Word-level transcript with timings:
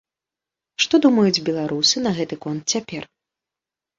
Што 0.85 0.99
думаюць 1.05 1.43
беларусы 1.49 2.03
на 2.05 2.11
гэты 2.19 2.35
конт 2.45 2.63
цяпер? 2.77 3.03